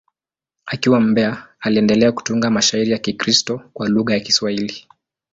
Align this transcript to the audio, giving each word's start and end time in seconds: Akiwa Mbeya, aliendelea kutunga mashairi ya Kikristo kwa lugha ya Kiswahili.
Akiwa 0.65 1.01
Mbeya, 1.01 1.43
aliendelea 1.59 2.11
kutunga 2.11 2.49
mashairi 2.51 2.91
ya 2.91 2.97
Kikristo 2.97 3.61
kwa 3.73 3.89
lugha 3.89 4.13
ya 4.13 4.19
Kiswahili. 4.19 4.87